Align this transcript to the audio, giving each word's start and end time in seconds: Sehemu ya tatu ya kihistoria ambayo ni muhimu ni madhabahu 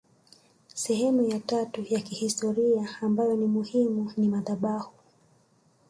Sehemu 0.73 1.21
ya 1.23 1.39
tatu 1.39 1.85
ya 1.89 1.99
kihistoria 2.01 2.89
ambayo 3.01 3.35
ni 3.35 3.45
muhimu 3.45 4.11
ni 4.17 4.27
madhabahu 4.27 4.91